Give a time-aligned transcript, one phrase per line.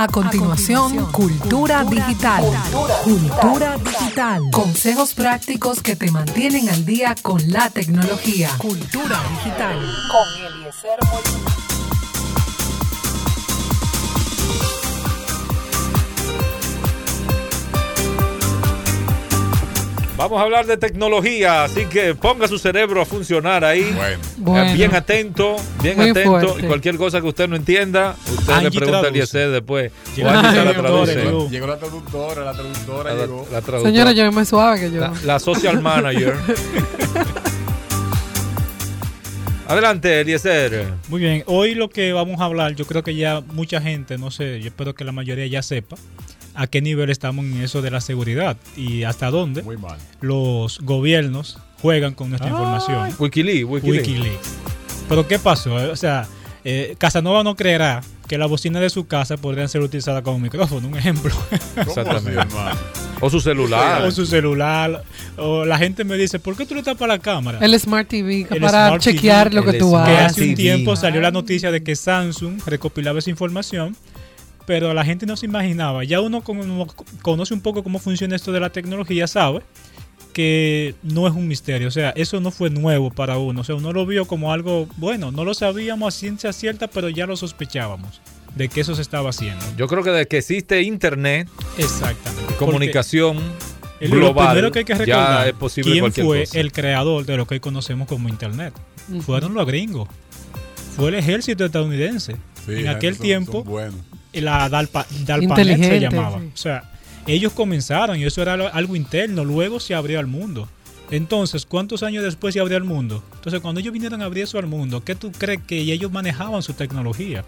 [0.00, 2.44] A continuación, Cultura, Digital.
[3.02, 4.42] Cultura, Digital.
[4.52, 8.48] Consejos prácticos que te mantienen al día con la tecnología.
[8.58, 9.76] Cultura Digital.
[10.08, 11.47] Con Eliezer Molina.
[20.18, 23.96] Vamos a hablar de tecnología, así que ponga su cerebro a funcionar ahí.
[24.36, 24.74] Bueno.
[24.74, 26.58] Bien atento, bien atento.
[26.58, 29.92] Y cualquier cosa que usted no entienda, usted le pregunta a Eliezer después.
[30.16, 31.14] Llegó la, traduce.
[31.48, 33.46] llegó la traductora, la traductora la, llegó.
[33.52, 33.82] La traductora.
[33.82, 35.08] Señora, yo más suave que yo.
[35.24, 36.34] La, social manager.
[39.68, 40.94] Adelante, Eliezer.
[41.10, 44.32] Muy bien, hoy lo que vamos a hablar, yo creo que ya mucha gente, no
[44.32, 45.96] sé, yo espero que la mayoría ya sepa,
[46.58, 49.62] a qué nivel estamos en eso de la seguridad y hasta dónde
[50.20, 53.14] los gobiernos juegan con nuestra información.
[53.16, 54.56] Wikileaks, Wikileaks.
[55.08, 55.74] Pero ¿qué pasó?
[55.74, 56.26] O sea,
[56.64, 60.88] eh, Casanova no creerá que las bocinas de su casa podrían ser utilizadas como micrófono,
[60.88, 61.32] un ejemplo.
[61.76, 62.40] Exactamente.
[63.20, 64.02] o su celular.
[64.04, 65.04] O su celular.
[65.36, 67.60] O la gente me dice, ¿por qué tú le tapas la cámara?
[67.60, 70.12] El Smart TV, para chequear lo que tú haces.
[70.12, 73.96] Que hace un tiempo salió la noticia de que Samsung recopilaba esa información
[74.68, 76.04] pero la gente no se imaginaba.
[76.04, 76.44] Ya uno
[77.22, 79.62] conoce un poco cómo funciona esto de la tecnología, sabe
[80.34, 81.88] que no es un misterio.
[81.88, 83.62] O sea, eso no fue nuevo para uno.
[83.62, 87.08] O sea, uno lo vio como algo, bueno, no lo sabíamos a ciencia cierta, pero
[87.08, 88.20] ya lo sospechábamos
[88.56, 89.64] de que eso se estaba haciendo.
[89.78, 93.38] Yo creo que desde que existe Internet, exactamente, comunicación
[94.02, 97.38] global, lo primero que hay que recordar, ya es posible quién fue el creador de
[97.38, 98.74] lo que hoy conocemos como Internet.
[99.22, 100.10] Fueron los gringos.
[100.94, 102.36] Fue el ejército estadounidense.
[102.66, 103.64] en aquel tiempo,
[104.40, 106.36] la DALPA, DALPANET se llamaba.
[106.36, 106.90] O sea,
[107.26, 110.68] ellos comenzaron y eso era algo interno, luego se abrió al mundo.
[111.10, 113.22] Entonces, ¿cuántos años después se abrió al mundo?
[113.34, 116.62] Entonces, cuando ellos vinieron a abrir eso al mundo, ¿qué tú crees que ellos manejaban
[116.62, 117.44] su tecnología?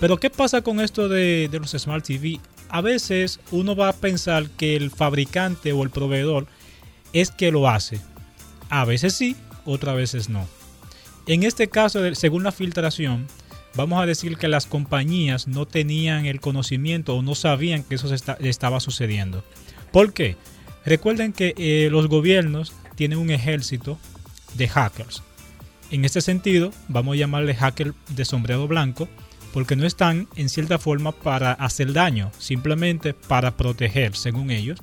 [0.00, 2.38] Pero, ¿qué pasa con esto de, de los Smart TV?
[2.68, 6.46] A veces uno va a pensar que el fabricante o el proveedor
[7.12, 8.00] es que lo hace.
[8.70, 10.46] A veces sí, otras veces no.
[11.26, 13.26] En este caso, según la filtración,
[13.74, 18.12] vamos a decir que las compañías no tenían el conocimiento o no sabían que eso
[18.40, 19.44] estaba sucediendo.
[19.92, 20.36] ¿Por qué?
[20.84, 23.98] Recuerden que eh, los gobiernos tienen un ejército
[24.54, 25.22] de hackers.
[25.90, 29.08] En este sentido, vamos a llamarle hacker de sombrero blanco,
[29.52, 34.80] porque no están en cierta forma para hacer daño, simplemente para proteger, según ellos.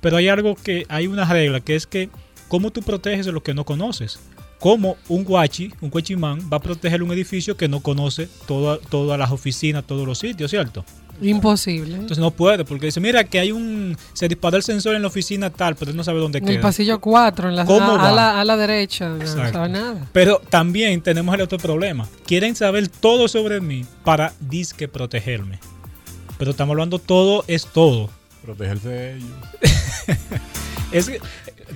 [0.00, 2.10] Pero hay algo que, hay una regla que es que,
[2.48, 4.20] ¿cómo tú proteges lo que no conoces?
[4.60, 9.30] ¿Cómo un guachi, un guachimán, va a proteger un edificio que no conoce todas las
[9.30, 10.84] oficinas, todos los sitios, ¿cierto?
[11.22, 11.94] Imposible.
[11.94, 15.08] Entonces no puede, porque dice, mira que hay un, se disparó el sensor en la
[15.08, 16.50] oficina tal, pero él no sabe dónde queda.
[16.50, 20.08] En el pasillo 4, en la, a, la, derecha, no sabe nada.
[20.12, 22.06] Pero también tenemos el otro problema.
[22.26, 25.58] Quieren saber todo sobre mí para disque protegerme.
[26.38, 28.10] Pero estamos hablando todo es todo.
[28.42, 29.30] Protegerse de ellos.
[30.92, 31.10] es,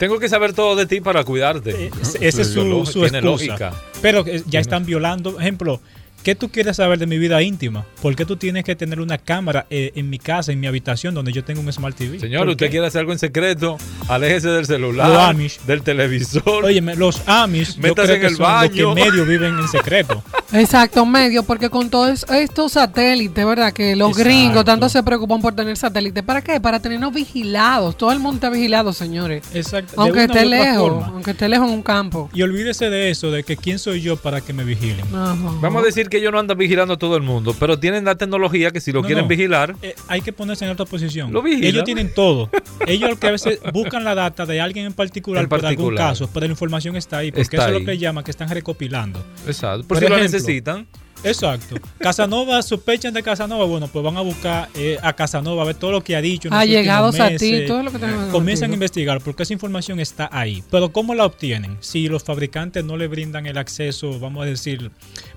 [0.00, 1.86] tengo que saber todo de ti para cuidarte.
[1.86, 1.90] Eh,
[2.22, 3.74] esa es su, su Lógica.
[4.00, 5.38] Pero ya están violando.
[5.38, 5.78] Ejemplo,
[6.22, 7.86] ¿Qué tú quieres saber de mi vida íntima?
[8.02, 11.14] ¿Por qué tú tienes que tener una cámara eh, en mi casa, en mi habitación,
[11.14, 12.20] donde yo tengo un Smart TV?
[12.20, 15.34] Señor, usted quiere hacer algo en secreto, aléjese del celular,
[15.66, 16.66] del televisor.
[16.66, 18.82] Oye, los Amish, yo creo en que el son baño.
[18.82, 20.22] los que medio viven en secreto.
[20.52, 23.72] Exacto, medio, porque con todos estos satélites, ¿verdad?
[23.72, 26.24] Que los gringos tanto se preocupan por tener satélites.
[26.24, 26.60] ¿Para qué?
[26.60, 27.96] Para tenernos vigilados.
[27.96, 29.44] Todo el mundo está vigilado, señores.
[29.54, 29.94] Exacto.
[29.96, 32.28] Aunque esté lejos, aunque esté lejos en un campo.
[32.34, 35.04] Y olvídese de eso, de que quién soy yo para que me vigilen.
[35.12, 38.16] Vamos a decir que ellos no andan vigilando a todo el mundo, pero tienen la
[38.16, 39.76] tecnología que si lo quieren vigilar.
[39.82, 41.32] Eh, hay que ponerse en otra posición.
[41.46, 42.50] ellos tienen todo.
[42.86, 46.46] ellos que a veces buscan la data de alguien en particular, por algún caso, pero
[46.46, 49.24] la información está ahí, porque eso es lo que llama que están recopilando.
[49.46, 49.86] Exacto.
[49.86, 50.86] Por, si lo necesitan.
[51.22, 51.76] Exacto.
[51.98, 55.92] Casanova, sospechan de Casanova, bueno, pues van a buscar eh, a Casanova, a ver todo
[55.92, 56.48] lo que ha dicho.
[56.50, 58.30] ha llegado a ti, todo lo que tenemos.
[58.30, 60.62] Comienzan a investigar porque esa información está ahí.
[60.70, 61.76] Pero ¿cómo la obtienen?
[61.80, 64.90] Si los fabricantes no le brindan el acceso, vamos a decir,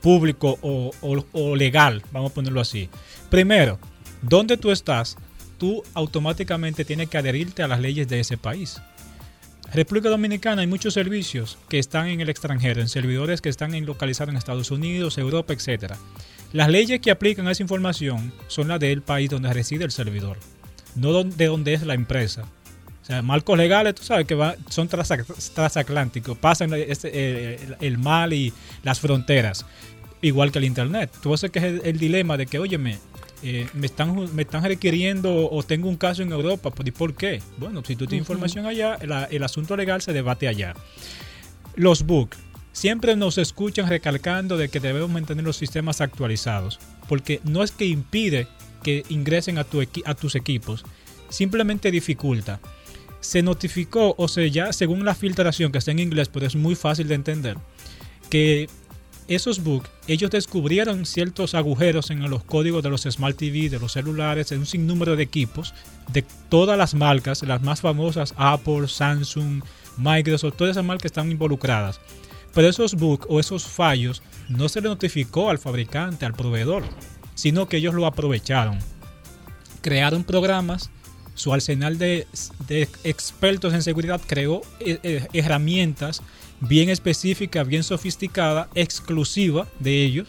[0.00, 0.92] público o,
[1.32, 2.88] o legal, vamos a ponerlo así.
[3.28, 3.78] Primero,
[4.22, 5.16] ¿dónde tú estás?
[5.58, 8.80] Tú automáticamente tienes que adherirte a las leyes de ese país.
[9.72, 14.30] República Dominicana hay muchos servicios que están en el extranjero, en servidores que están localizados
[14.30, 15.94] en Estados Unidos, Europa, etc.
[16.52, 20.38] Las leyes que aplican a esa información son las del país donde reside el servidor,
[20.94, 22.44] no de donde es la empresa.
[23.02, 24.36] O sea, marcos legales, tú sabes que
[24.68, 28.52] son transatlánticos, pasan este, el, mal y
[28.82, 29.64] las fronteras,
[30.22, 31.12] igual que el Internet.
[31.22, 32.98] Tú vas que es el, el dilema de que, óyeme,
[33.42, 36.72] eh, me, están, me están requiriendo o tengo un caso en Europa.
[36.84, 37.42] ¿Y por qué?
[37.58, 38.96] Bueno, si tú tienes información allá,
[39.30, 40.74] el asunto legal se debate allá.
[41.74, 42.38] Los bugs.
[42.72, 46.78] Siempre nos escuchan recalcando de que debemos mantener los sistemas actualizados,
[47.08, 48.48] porque no es que impide
[48.82, 50.84] que ingresen a, tu a tus equipos,
[51.30, 52.60] simplemente dificulta.
[53.20, 56.74] Se notificó, o sea, ya según la filtración que está en inglés, pero es muy
[56.74, 57.56] fácil de entender,
[58.28, 58.68] que
[59.28, 63.92] esos bugs, ellos descubrieron ciertos agujeros en los códigos de los Smart TV, de los
[63.92, 65.74] celulares, en un sinnúmero de equipos
[66.12, 69.62] de todas las marcas, las más famosas, Apple, Samsung,
[69.96, 72.00] Microsoft, todas esas marcas están involucradas.
[72.54, 76.84] Pero esos bugs o esos fallos no se le notificó al fabricante, al proveedor,
[77.34, 78.78] sino que ellos lo aprovecharon.
[79.82, 80.90] Crearon programas,
[81.34, 82.26] su arsenal de,
[83.04, 86.22] expertos en seguridad creó eh, eh, herramientas
[86.60, 90.28] bien específica, bien sofisticada, exclusiva de ellos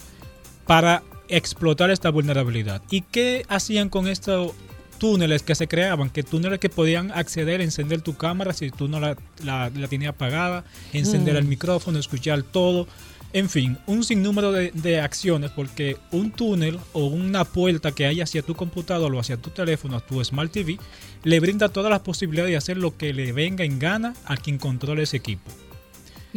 [0.65, 2.81] para explotar esta vulnerabilidad.
[2.89, 4.53] ¿Y qué hacían con estos
[4.97, 6.09] túneles que se creaban?
[6.09, 10.65] Que túneles que podían acceder, encender tu cámara si tú no la, la, tenías apagada,
[10.93, 11.37] encender mm.
[11.37, 12.87] el micrófono, escuchar todo.
[13.33, 18.21] En fin, un sinnúmero de, de, acciones porque un túnel o una puerta que hay
[18.21, 20.79] hacia tu computador o hacia tu teléfono, a tu Smart TV,
[21.23, 24.57] le brinda todas las posibilidades de hacer lo que le venga en gana a quien
[24.57, 25.51] controle ese equipo.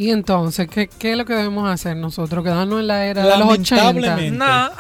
[0.00, 2.42] Y entonces, ¿qué, ¿qué, es lo que debemos hacer nosotros?
[2.42, 4.72] ¿Quedarnos en la era de los 80?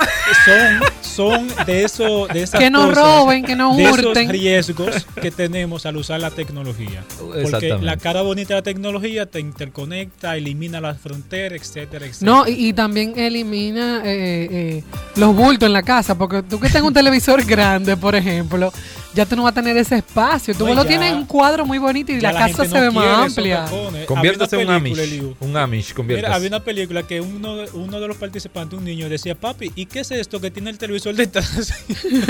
[0.46, 4.14] Son, son de, eso, de esas Que nos roben, que nos hurten.
[4.14, 7.04] De esos riesgos que tenemos al usar la tecnología.
[7.18, 12.32] Porque la cara bonita de la tecnología te interconecta, elimina las fronteras, etcétera, etcétera.
[12.32, 14.84] No, y, también elimina eh, eh,
[15.16, 16.16] los bultos en la casa.
[16.16, 18.72] Porque tú que tengas un televisor grande, por ejemplo
[19.14, 20.54] ya tú no vas a tener ese espacio.
[20.54, 23.66] Tú lo tienes un cuadro muy bonito y la, casa se ve más amplia.
[24.06, 25.34] Conviértase en un Amish.
[25.40, 29.34] Un Amish, Mira, había una película que uno, uno de los participantes, un niño, decía,
[29.34, 31.72] papi, ¿y qué es esto que tiene el televisor detrás?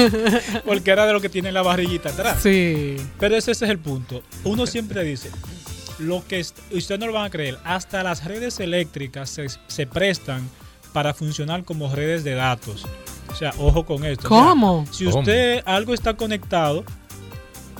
[0.64, 2.38] Porque era de lo que tiene la barriguita atrás.
[2.42, 2.96] Sí.
[3.18, 4.22] Pero ese, es el punto.
[4.44, 5.30] Uno siempre dice,
[5.98, 10.48] lo que ustedes no lo van a creer, hasta las redes eléctricas se, se prestan
[10.92, 12.86] para funcionar como redes de datos.
[13.30, 14.28] O sea, ojo con esto.
[14.28, 14.86] ¿Cómo?
[14.90, 16.84] si usted algo está conectado,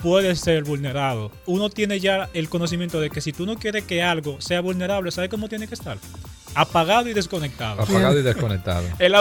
[0.01, 1.31] puede ser vulnerado.
[1.45, 5.11] Uno tiene ya el conocimiento de que si tú no quieres que algo sea vulnerable,
[5.11, 5.97] ¿sabe cómo tiene que estar?
[6.53, 7.81] Apagado y desconectado.
[7.81, 8.85] Apagado y desconectado.
[8.99, 9.11] es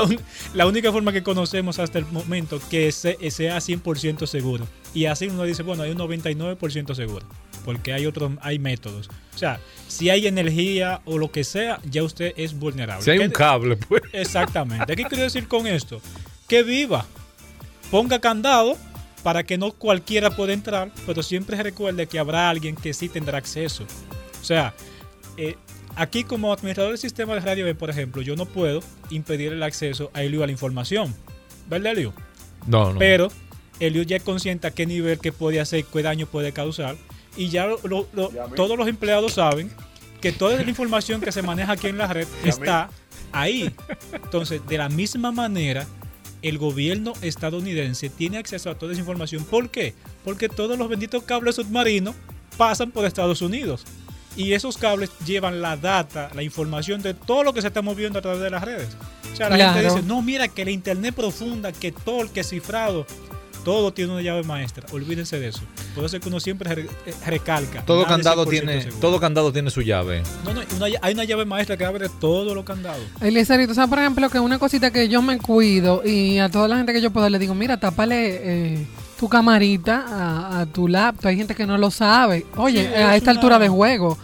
[0.55, 4.67] la, única forma que conocemos hasta el momento que sea 100% seguro.
[4.95, 7.27] Y así uno dice, bueno, hay un 99% seguro
[7.65, 9.09] porque hay otros, hay métodos.
[9.41, 9.59] O sea,
[9.89, 13.03] si hay energía o lo que sea, ya usted es vulnerable.
[13.03, 14.03] Si hay un cable, pues.
[14.13, 14.95] Exactamente.
[14.95, 16.03] ¿Qué quiero decir con esto?
[16.47, 17.07] Que viva,
[17.91, 18.77] ponga candado
[19.23, 23.39] para que no cualquiera pueda entrar, pero siempre recuerde que habrá alguien que sí tendrá
[23.39, 23.85] acceso.
[24.43, 24.75] O sea,
[25.39, 25.57] eh,
[25.97, 30.11] aquí como administrador del sistema de radio, por ejemplo, yo no puedo impedir el acceso
[30.13, 31.15] a Elio a la información.
[31.67, 32.13] ¿Verdad, Elio?
[32.67, 32.99] No, no.
[32.99, 33.29] Pero
[33.79, 36.97] Elio ya es consciente a qué nivel que puede hacer, qué daño puede causar
[37.37, 37.69] y ya
[38.57, 39.71] todos los empleados saben
[40.21, 42.91] que toda la información que se maneja aquí en la red está
[43.33, 43.73] ahí.
[44.13, 45.87] Entonces, de la misma manera,
[46.43, 49.45] el gobierno estadounidense tiene acceso a toda esa información.
[49.45, 49.95] ¿Por qué?
[50.25, 52.15] Porque todos los benditos cables submarinos
[52.57, 53.85] pasan por Estados Unidos.
[54.37, 58.19] Y esos cables llevan la data, la información de todo lo que se está moviendo
[58.19, 58.97] a través de las redes.
[59.33, 62.45] O sea, la gente dice, no, mira que la internet profunda, que todo el que
[62.45, 63.07] cifrado,
[63.65, 64.87] todo tiene una llave maestra.
[64.93, 65.61] Olvídense de eso.
[65.95, 67.83] Puede ser que uno siempre eh, recalca.
[67.85, 70.23] Todo candado tiene, todo candado tiene su llave.
[70.45, 73.03] No, no, hay una llave maestra que abre todos los candados.
[73.21, 76.69] Elizabeth, tú sabes, por ejemplo, que una cosita que yo me cuido y a toda
[76.69, 78.87] la gente que yo puedo le digo, mira, tápale eh,
[79.19, 81.27] tu camarita a, tu laptop.
[81.27, 82.47] Hay gente que no lo sabe.
[82.57, 84.19] Oye, a esta altura de juego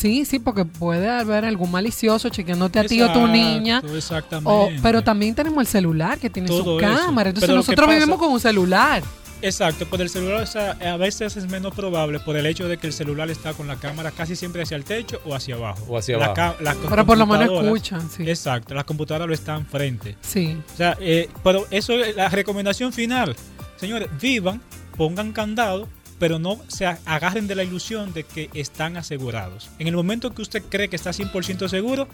[0.00, 3.82] Sí, sí, porque puede haber algún malicioso chequeándote a ti o tu niña.
[3.94, 4.80] Exactamente.
[4.82, 7.30] pero también tenemos el celular que tiene su cámara.
[7.30, 9.02] Entonces nosotros vivimos con un celular.
[9.42, 10.46] Exacto, pero el celular
[10.84, 13.76] a veces es menos probable por el hecho de que el celular está con la
[13.76, 15.84] cámara casi siempre hacia el techo o hacia abajo.
[15.88, 16.56] O hacia abajo.
[16.88, 18.28] pero por lo menos escuchan, sí.
[18.28, 20.16] Exacto, las computadoras lo están frente.
[20.20, 20.58] Sí.
[20.74, 23.34] O sea, eh, pero eso es la recomendación final.
[23.76, 24.60] Señores, vivan,
[24.96, 25.88] pongan candado,
[26.20, 29.70] pero no se agarren de la ilusión de que están asegurados.
[29.80, 32.06] En el momento que usted cree que está 100% seguro,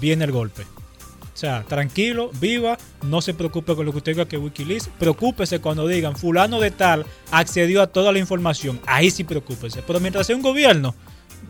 [0.00, 0.62] viene el golpe.
[0.62, 5.60] O sea, tranquilo, viva, no se preocupe con lo que usted diga que Wikileaks, preocúpese
[5.60, 9.82] cuando digan fulano de tal accedió a toda la información, ahí sí preocúpese.
[9.82, 10.94] Pero mientras sea un gobierno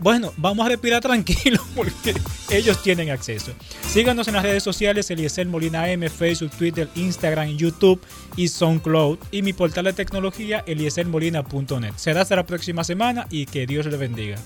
[0.00, 2.14] bueno, vamos a respirar tranquilo porque
[2.50, 3.52] ellos tienen acceso.
[3.86, 8.00] Síganos en las redes sociales, Eliezer Molina M, Facebook, Twitter, Instagram, YouTube
[8.36, 9.18] y SoundCloud.
[9.30, 11.92] Y mi portal de tecnología, eliezermolina.net.
[11.96, 14.36] Será hasta la próxima semana y que Dios le bendiga.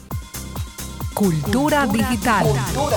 [1.14, 2.46] Cultura, digital.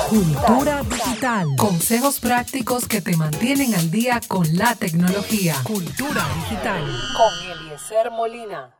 [0.07, 1.47] Cultura, digital.
[1.57, 5.55] Consejos prácticos que te mantienen al día con la tecnología.
[5.63, 6.83] Cultura digital.
[7.17, 8.77] Con Eliezer Molina.